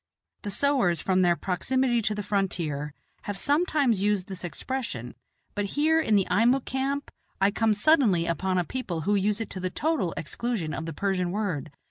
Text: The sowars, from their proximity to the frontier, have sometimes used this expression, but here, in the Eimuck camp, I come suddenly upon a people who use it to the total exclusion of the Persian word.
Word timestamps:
The 0.41 0.49
sowars, 0.49 0.99
from 0.99 1.21
their 1.21 1.35
proximity 1.35 2.01
to 2.01 2.15
the 2.15 2.23
frontier, 2.23 2.95
have 3.25 3.37
sometimes 3.37 4.01
used 4.01 4.25
this 4.29 4.43
expression, 4.43 5.13
but 5.53 5.65
here, 5.77 5.99
in 5.99 6.15
the 6.15 6.25
Eimuck 6.25 6.65
camp, 6.65 7.11
I 7.39 7.51
come 7.51 7.75
suddenly 7.75 8.25
upon 8.25 8.57
a 8.57 8.63
people 8.63 9.01
who 9.01 9.13
use 9.13 9.39
it 9.39 9.51
to 9.51 9.59
the 9.59 9.69
total 9.69 10.15
exclusion 10.17 10.73
of 10.73 10.87
the 10.87 10.93
Persian 10.93 11.29
word. 11.29 11.69